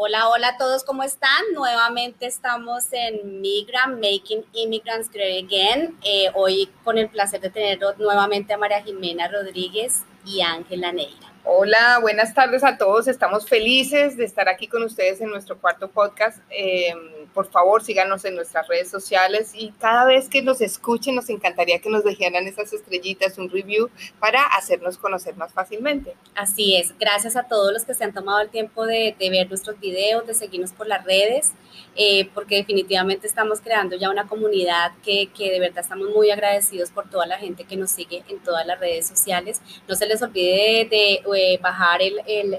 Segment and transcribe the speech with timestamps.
[0.00, 1.42] Hola, hola a todos, ¿cómo están?
[1.54, 5.98] Nuevamente estamos en Migrant, Making Immigrants Great Again.
[6.04, 11.32] Eh, hoy con el placer de tener nuevamente a María Jimena Rodríguez y Ángela Neira.
[11.42, 13.08] Hola, buenas tardes a todos.
[13.08, 16.38] Estamos felices de estar aquí con ustedes en nuestro cuarto podcast.
[16.50, 16.94] Eh,
[17.34, 21.78] por favor, síganos en nuestras redes sociales y cada vez que nos escuchen, nos encantaría
[21.80, 26.14] que nos dejaran esas estrellitas, un review para hacernos conocer más fácilmente.
[26.34, 26.96] Así es.
[26.98, 30.34] Gracias a todos los que se han tomado el tiempo de, ver nuestros videos, de
[30.34, 31.52] seguirnos por las redes,
[31.96, 36.90] eh, porque definitivamente estamos creando ya una comunidad que, que de verdad estamos muy agradecidos
[36.90, 39.60] por toda la gente que nos sigue en todas las redes sociales.
[39.86, 42.54] No se les olvide de eh, bajar el, el,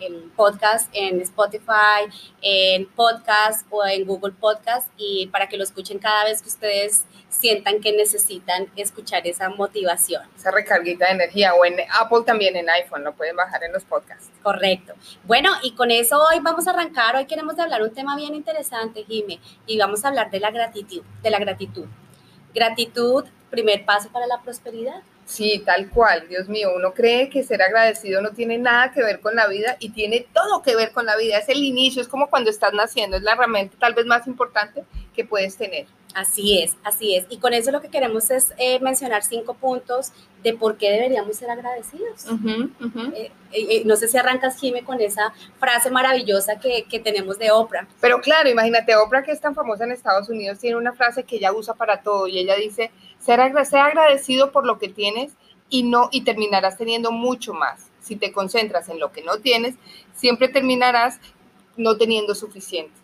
[0.00, 2.08] el, podcast en Spotify,
[2.42, 7.04] en podcast o en Google Podcast y para que lo escuchen cada vez que ustedes
[7.28, 10.22] sientan que necesitan escuchar esa motivación.
[10.36, 13.84] Esa recarguita de energía o en Apple también en iPhone, lo pueden bajar en los
[13.84, 14.30] podcasts.
[14.42, 14.94] Correcto.
[15.24, 19.04] Bueno, y con eso hoy vamos a arrancar, hoy queremos hablar un tema bien interesante,
[19.04, 21.86] Jime, y vamos a hablar de la gratitud, de la gratitud.
[22.54, 25.02] Gratitud, primer paso para la prosperidad.
[25.26, 29.20] Sí, tal cual, Dios mío, uno cree que ser agradecido no tiene nada que ver
[29.20, 32.08] con la vida y tiene todo que ver con la vida, es el inicio, es
[32.08, 35.86] como cuando estás naciendo, es la herramienta tal vez más importante que puedes tener.
[36.14, 37.26] Así es, así es.
[37.28, 40.12] Y con eso lo que queremos es eh, mencionar cinco puntos
[40.44, 42.26] de por qué deberíamos ser agradecidos.
[43.14, 47.50] Eh, eh, no sé si arrancas, Jime, con esa frase maravillosa que, que, tenemos de
[47.50, 47.88] Oprah.
[48.00, 51.36] Pero claro, imagínate, Oprah, que es tan famosa en Estados Unidos, tiene una frase que
[51.36, 55.32] ella usa para todo y ella dice, ser, agradecido por lo que tienes
[55.68, 57.90] y, no, y terminarás teniendo mucho más.
[58.00, 59.74] Si te concentras en lo que no tienes,
[60.14, 61.18] siempre terminarás
[61.76, 63.03] no teniendo suficiente.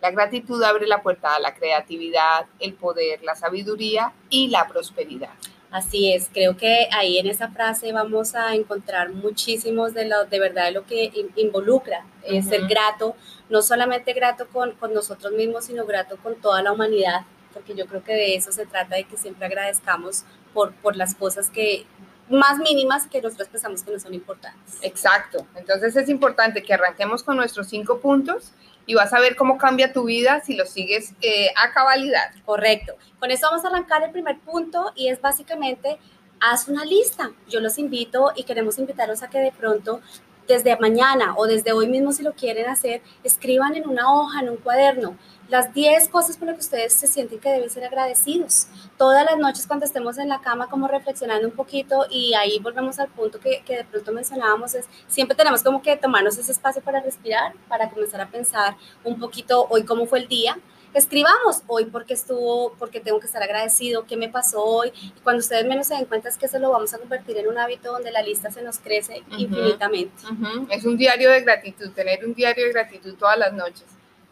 [0.00, 5.30] La gratitud abre la puerta a la creatividad, el poder, la sabiduría y la prosperidad.
[5.70, 10.40] Así es, creo que ahí en esa frase vamos a encontrar muchísimos de lo de
[10.40, 13.14] verdad de lo que involucra eh, ser grato,
[13.48, 17.20] no solamente grato con, con nosotros mismos, sino grato con toda la humanidad,
[17.54, 21.14] porque yo creo que de eso se trata, de que siempre agradezcamos por, por las
[21.14, 21.86] cosas que
[22.28, 24.78] más mínimas que nosotros pensamos que no son importantes.
[24.82, 28.52] Exacto, entonces es importante que arranquemos con nuestros cinco puntos
[28.90, 32.32] y vas a ver cómo cambia tu vida si lo sigues eh, a cabalidad.
[32.44, 32.96] Correcto.
[33.20, 35.96] Con eso vamos a arrancar el primer punto y es básicamente
[36.40, 37.30] haz una lista.
[37.48, 40.00] Yo los invito y queremos invitarlos a que de pronto
[40.46, 44.50] desde mañana o desde hoy mismo si lo quieren hacer, escriban en una hoja, en
[44.50, 45.16] un cuaderno,
[45.48, 48.68] las 10 cosas por las que ustedes se sienten que deben ser agradecidos.
[48.96, 52.98] Todas las noches cuando estemos en la cama como reflexionando un poquito y ahí volvemos
[53.00, 56.82] al punto que, que de pronto mencionábamos, es siempre tenemos como que tomarnos ese espacio
[56.82, 60.56] para respirar, para comenzar a pensar un poquito hoy cómo fue el día
[60.94, 64.92] escribamos hoy porque estuvo, porque tengo que estar agradecido, qué me pasó hoy.
[64.94, 67.48] Y cuando ustedes menos se den cuenta es que eso lo vamos a convertir en
[67.48, 70.14] un hábito donde la lista se nos crece infinitamente.
[70.70, 73.86] Es un diario de gratitud, tener un diario de gratitud todas las noches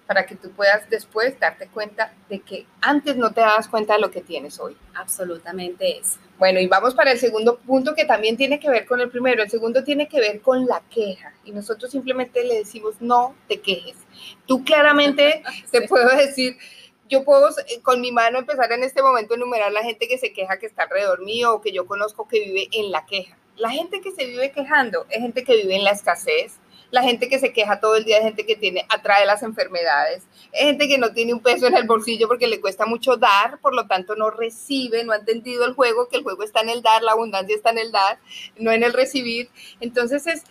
[0.07, 4.01] para que tú puedas después darte cuenta de que antes no te dabas cuenta de
[4.01, 4.77] lo que tienes hoy.
[4.95, 6.19] Absolutamente es.
[6.39, 9.43] Bueno, y vamos para el segundo punto que también tiene que ver con el primero.
[9.43, 11.35] El segundo tiene que ver con la queja.
[11.45, 13.97] Y nosotros simplemente le decimos, no te quejes.
[14.47, 16.57] Tú claramente te puedo decir,
[17.09, 20.19] yo puedo eh, con mi mano empezar en este momento a enumerar la gente que
[20.19, 23.37] se queja que está alrededor mío o que yo conozco que vive en la queja.
[23.57, 26.59] La gente que se vive quejando es gente que vive en la escasez,
[26.91, 30.23] la gente que se queja todo el día es gente que tiene, atrae las enfermedades,
[30.53, 33.59] es gente que no tiene un peso en el bolsillo porque le cuesta mucho dar,
[33.61, 36.71] por lo tanto no recibe, no ha entendido el juego, que el juego está en
[36.71, 38.19] el dar, la abundancia está en el dar,
[38.57, 39.51] no en el recibir.
[39.81, 40.45] Entonces es,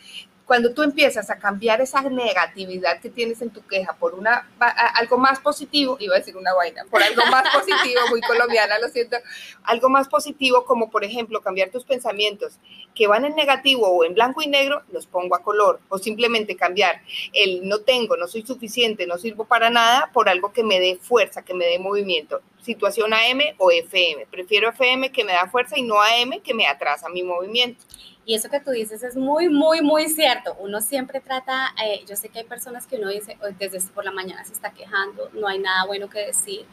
[0.47, 4.49] cuando tú empiezas a cambiar esa negatividad que tienes en tu queja por una
[4.95, 8.87] algo más positivo, iba a decir una vaina, por algo más positivo, muy colombiana, lo
[8.87, 9.17] siento,
[9.63, 12.59] algo más positivo como por ejemplo cambiar tus pensamientos
[12.95, 16.55] que van en negativo o en blanco y negro, los pongo a color o simplemente
[16.55, 17.01] cambiar
[17.33, 20.97] el no tengo, no soy suficiente, no sirvo para nada por algo que me dé
[20.99, 22.41] fuerza, que me dé movimiento.
[22.61, 24.27] Situación AM o FM.
[24.27, 27.83] Prefiero FM que me da fuerza y no AM que me atrasa mi movimiento.
[28.27, 30.53] Y eso que tú dices es muy, muy, muy cierto.
[30.59, 34.11] Uno siempre trata, eh, yo sé que hay personas que uno dice, desde por la
[34.11, 36.65] mañana se está quejando, no hay nada bueno que decir.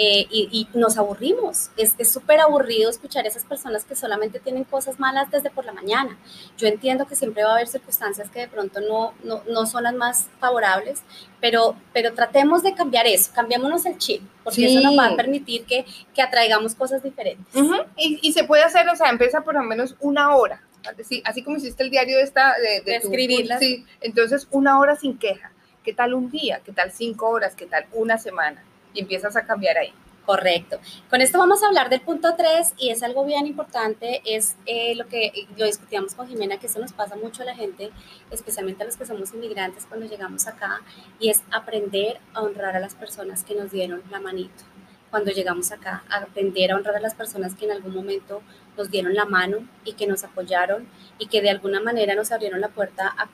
[0.00, 1.70] Eh, y, nos aburrimos.
[1.76, 5.72] Es súper aburrido escuchar a esas personas que solamente tienen cosas malas desde por la
[5.72, 6.16] mañana.
[6.56, 9.82] Yo entiendo que siempre va a haber circunstancias que de pronto no, no, no son
[9.82, 11.02] las más favorables,
[11.40, 15.64] pero, pero tratemos de cambiar eso, cambiémonos el chip, porque eso nos va a permitir
[15.64, 15.84] que,
[16.14, 17.52] que atraigamos cosas diferentes.
[17.96, 20.62] y, y, se puede hacer, o sea, empieza por lo menos una hora,
[20.96, 23.58] así, así como hiciste el diario de esta, de, de, escribirla.
[23.58, 25.50] Sí, entonces una hora sin queja.
[25.82, 26.60] ¿Qué tal un día?
[26.64, 27.56] ¿Qué tal cinco horas?
[27.56, 28.62] ¿Qué tal una semana?
[29.00, 29.92] Empiezas a cambiar ahí.
[30.28, 30.78] Correcto.
[31.08, 34.94] Con esto vamos a hablar del punto 3 y es algo bien importante, es eh,
[34.94, 37.90] lo que lo discutíamos con Jimena, que eso nos pasa mucho a la gente,
[38.30, 40.82] especialmente a los que somos inmigrantes cuando llegamos acá,
[41.18, 44.64] y es aprender a honrar a las personas que nos dieron la manito.
[45.10, 48.42] Cuando llegamos acá, aprender a honrar a las personas que en algún momento
[48.76, 50.86] nos dieron la mano y que nos apoyaron
[51.18, 53.30] y que de alguna manera nos abrieron la puerta a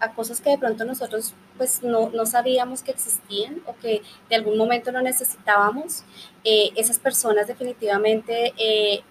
[0.00, 4.36] a cosas que de pronto nosotros pues no, no, sabíamos que existían o que de
[4.36, 6.04] algún momento no necesitábamos.
[6.44, 9.02] Eh, esas personas definitivamente eh,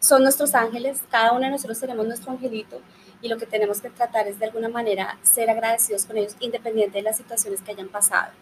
[0.00, 2.80] son nuestros ángeles, cada uno de nosotros tenemos nuestro angelito
[3.22, 6.98] y lo que tenemos que tratar es de alguna manera ser agradecidos con ellos independiente
[6.98, 8.32] de las situaciones que hayan pasado.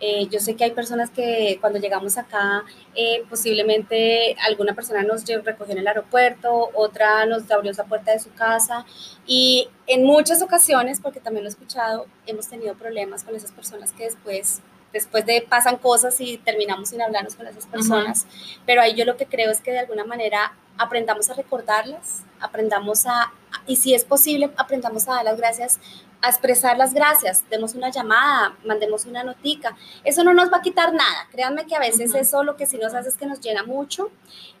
[0.00, 2.64] Eh, yo sé que hay personas que cuando llegamos acá,
[2.94, 8.18] eh, posiblemente alguna persona nos recogió en el aeropuerto, otra nos abrió esa puerta de
[8.18, 8.86] su casa
[9.26, 13.92] y en muchas ocasiones, porque también lo he escuchado, hemos tenido problemas con esas personas
[13.92, 14.62] que después
[14.92, 18.26] después de pasan cosas y terminamos sin hablarnos con esas personas,
[18.66, 23.06] pero ahí yo lo que creo es que de alguna manera aprendamos a recordarlas, aprendamos
[23.06, 23.32] a,
[23.66, 25.78] y si es posible, aprendamos a dar las gracias
[26.22, 29.76] a expresar las gracias, demos una llamada, mandemos una notica.
[30.04, 31.28] Eso no nos va a quitar nada.
[31.30, 34.10] Créanme que a veces eso lo que sí nos hace es que nos llena mucho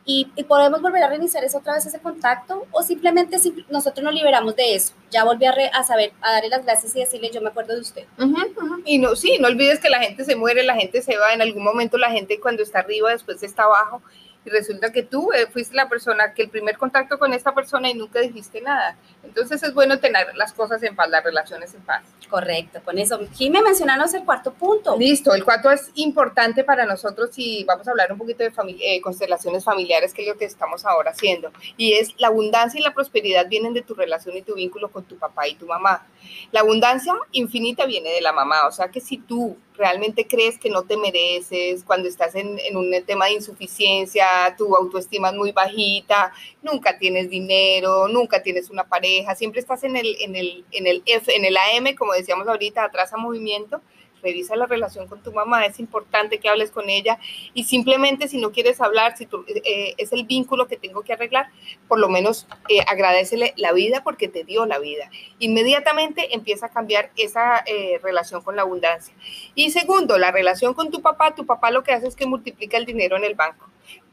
[0.04, 4.14] y, podemos volver a reiniciar eso otra vez ese contacto o simplemente si nosotros nos
[4.14, 4.94] liberamos de eso.
[5.10, 7.80] Ya volví a, a saber, a darle las gracias y decirle yo me acuerdo de
[7.80, 8.04] usted.
[8.84, 11.42] Y no, sí, no olvides que la gente se muere, la gente se va, en
[11.42, 14.02] algún momento la gente cuando está arriba después está abajo
[14.44, 17.90] y resulta que tú eh, fuiste la persona que el primer contacto con esta persona
[17.90, 18.96] y nunca dijiste nada.
[19.30, 22.02] Entonces es bueno tener las cosas en paz, las relaciones en paz.
[22.28, 23.20] Correcto, con eso.
[23.32, 24.96] Jimé, mencionanos el cuarto punto.
[24.98, 29.00] Listo, el cuarto es importante para nosotros y vamos a hablar un poquito de eh,
[29.00, 31.52] constelaciones familiares, que es lo que estamos ahora haciendo.
[31.76, 35.04] Y es la abundancia y la prosperidad vienen de tu relación y tu vínculo con
[35.04, 36.04] tu papá y tu mamá.
[36.50, 40.68] La abundancia infinita viene de la mamá, o sea que si tú realmente crees que
[40.68, 44.26] no te mereces, cuando estás en, un tema de insuficiencia,
[44.58, 46.32] tu autoestima es muy bajita,
[46.62, 51.02] nunca tienes dinero, nunca tienes una pareja, siempre estás en el, en el, en el
[51.06, 53.80] F, en el AM, como decíamos ahorita, atrás a movimiento,
[54.22, 57.18] revisa la relación con tu mamá, es importante que hables con ella
[57.54, 59.28] y simplemente si no quieres hablar, si
[59.64, 61.48] eh, es el vínculo que tengo que arreglar,
[61.88, 65.10] por lo menos eh, agradecele la vida porque te dio la vida.
[65.38, 69.14] Inmediatamente empieza a cambiar esa eh, relación con la abundancia.
[69.54, 72.76] Y segundo, la relación con tu papá, tu papá lo que hace es que multiplica
[72.76, 73.66] el dinero en el banco.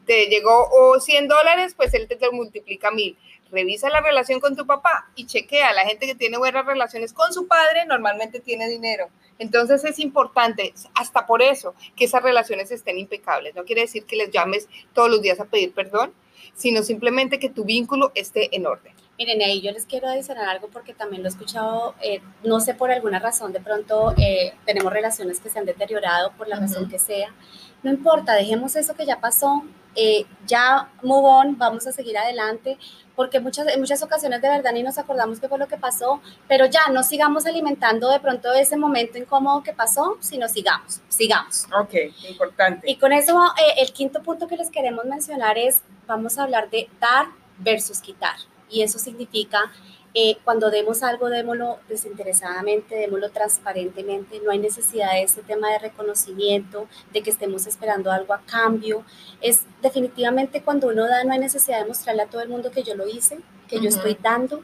[0.08, 3.16] Te llegó 100 dólares, pues él te multiplica mil
[3.52, 5.74] revisa la relación con tu papá y chequea.
[5.74, 9.10] La gente que tiene buenas relaciones con su padre normalmente tiene dinero.
[9.40, 13.56] Entonces es importante, hasta por eso, que esas relaciones estén impecables.
[13.56, 16.14] No quiere decir que les llames todos los días a pedir perdón,
[16.56, 18.94] sino simplemente que tu vínculo esté en orden.
[19.18, 22.76] Miren, ahí yo les quiero adicionar algo porque también lo he escuchado, eh, no sé
[22.76, 26.88] por alguna razón, de pronto eh, tenemos relaciones que se han deteriorado por la razón
[26.88, 27.34] que sea.
[27.82, 29.64] No importa, dejemos eso que ya pasó,
[29.96, 32.78] eh, ya move on, vamos a seguir adelante,
[33.16, 36.22] porque muchas, en muchas ocasiones de verdad ni nos acordamos qué fue lo que pasó,
[36.48, 41.66] pero ya no sigamos alimentando de pronto ese momento incómodo que pasó, sino sigamos, sigamos.
[41.76, 41.96] Ok,
[42.30, 42.88] importante.
[42.88, 43.42] Y con eso,
[43.78, 47.26] el quinto punto que les queremos mencionar es, vamos a hablar de dar
[47.58, 48.36] versus quitar
[48.70, 49.72] y eso significa
[50.20, 55.78] eh, cuando demos algo, démoslo desinteresadamente, démoslo transparentemente, no hay necesidad de ese tema de
[55.78, 59.04] reconocimiento, de que estemos esperando algo a cambio.
[59.42, 62.82] Es definitivamente cuando uno da, no hay necesidad de mostrarle a todo el mundo que
[62.82, 64.64] yo lo hice, que yo estoy dando.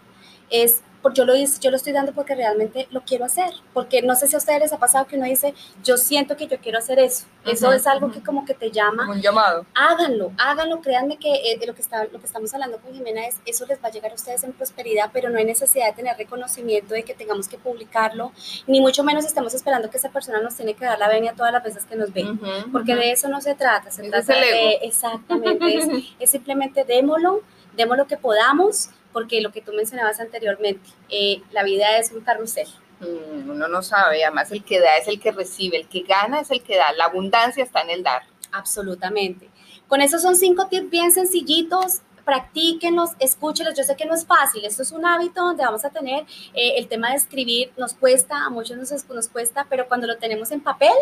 [0.53, 4.15] Es yo lo, hice, yo lo estoy dando porque realmente lo quiero hacer, porque no
[4.15, 6.77] sé si a ustedes les ha pasado que uno dice, yo siento que yo quiero
[6.77, 9.09] hacer eso, eso es algo que como que te llama.
[9.09, 9.65] Un llamado.
[9.75, 13.41] Háganlo, háganlo, créanme que eh, lo, que está, lo que estamos hablando con Jimena es,
[13.45, 16.17] eso les va a llegar a ustedes en prosperidad, pero no hay necesidad de tener
[16.17, 18.31] reconocimiento de que tengamos que publicarlo,
[18.67, 21.51] ni mucho menos estemos esperando que esa persona nos tiene que dar la venia todas
[21.51, 22.25] las veces que nos ve,
[22.71, 25.87] porque de eso no se trata, se trata de, exactamente, es,
[26.19, 27.41] es simplemente démoslo,
[27.75, 32.21] demos lo que podamos, porque lo que tú mencionabas anteriormente, eh, la vida es un
[32.21, 32.67] carrusel.
[32.99, 36.41] Mm, uno no sabe, además el que da es el que recibe, el que gana
[36.41, 38.23] es el que da, la abundancia está en el dar.
[38.51, 39.49] Absolutamente.
[39.87, 43.75] Con esos son cinco tips bien sencillitos, practíquenlos, escúchenlos.
[43.75, 46.75] Yo sé que no es fácil, esto es un hábito donde vamos a tener eh,
[46.77, 50.51] el tema de escribir, nos cuesta, a muchos nos, nos cuesta, pero cuando lo tenemos
[50.51, 50.93] en papel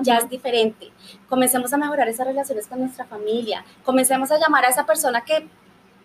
[0.00, 0.90] ya es diferente.
[1.28, 5.46] Comencemos a mejorar esas relaciones con nuestra familia, comencemos a llamar a esa persona que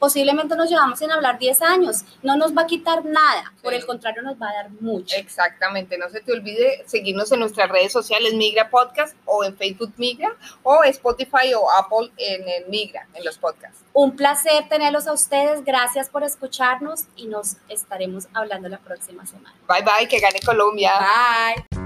[0.03, 2.03] posiblemente nos llevamos sin hablar 10 años.
[2.23, 5.15] No nos va a quitar nada, por el contrario, nos va a dar mucho.
[5.15, 9.93] Exactamente, no se te olvide seguirnos en nuestras redes sociales Migra Podcast o en Facebook
[9.95, 13.79] Migra o Spotify o Apple en el Migra, en los podcasts.
[13.93, 19.55] Un placer tenerlos a ustedes, gracias por escucharnos y nos estaremos hablando la próxima semana.
[19.69, 20.91] Bye bye, que gane Colombia.
[20.99, 21.82] Bye.